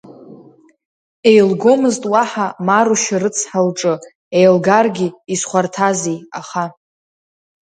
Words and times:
Еилгомызт 1.29 2.03
уаҳа 2.11 2.47
Марушьа 2.67 3.17
рыцҳа 3.21 3.61
лҿы, 3.67 3.93
еилгаргьы 4.37 5.07
изхәарҭази, 5.33 6.17
аха. 6.39 6.65